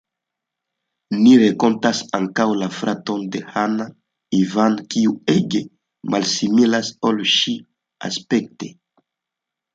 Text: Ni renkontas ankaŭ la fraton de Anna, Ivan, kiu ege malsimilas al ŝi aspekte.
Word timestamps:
Ni 1.25 1.33
renkontas 1.41 1.99
ankaŭ 2.19 2.45
la 2.61 2.69
fraton 2.77 3.25
de 3.35 3.41
Anna, 3.65 3.87
Ivan, 4.39 4.79
kiu 4.95 5.13
ege 5.35 5.63
malsimilas 6.17 6.91
al 7.11 7.23
ŝi 7.37 7.57
aspekte. 8.11 8.75